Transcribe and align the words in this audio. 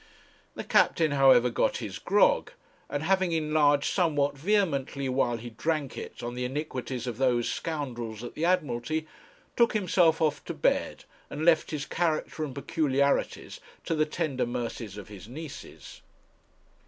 The 0.55 0.63
captain, 0.63 1.11
however, 1.11 1.51
got 1.51 1.77
his 1.77 1.99
grog; 1.99 2.49
and 2.89 3.03
having 3.03 3.33
enlarged 3.33 3.93
somewhat 3.93 4.35
vehemently 4.35 5.07
while 5.09 5.37
he 5.37 5.51
drank 5.51 5.95
it 5.95 6.23
on 6.23 6.33
the 6.33 6.43
iniquities 6.43 7.05
of 7.05 7.19
those 7.19 7.47
scoundrels 7.53 8.23
at 8.23 8.33
the 8.33 8.43
Admiralty, 8.43 9.05
took 9.55 9.73
himself 9.73 10.19
off 10.19 10.43
to 10.45 10.55
bed; 10.55 11.03
and 11.29 11.45
left 11.45 11.69
his 11.69 11.85
character 11.85 12.43
and 12.43 12.55
peculiarities 12.55 13.59
to 13.85 13.93
the 13.93 14.07
tender 14.07 14.47
mercies 14.47 14.97
of 14.97 15.09
his 15.09 15.27
nieces. 15.27 16.01